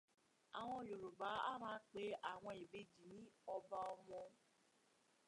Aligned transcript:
Àwọn 0.59 0.81
Yorùbá 0.89 1.29
a 1.49 1.51
máa 1.61 1.79
pe 1.91 2.03
àwọn 2.31 2.53
ìbejì 2.63 2.99
ní 3.11 3.19
ọba 3.55 3.77
ọmọ 3.95 4.19